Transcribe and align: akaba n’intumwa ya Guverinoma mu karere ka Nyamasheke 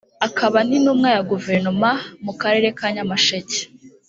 akaba 0.27 0.57
n’intumwa 0.67 1.07
ya 1.15 1.21
Guverinoma 1.29 1.89
mu 2.25 2.33
karere 2.41 2.67
ka 2.77 2.87
Nyamasheke 2.93 3.61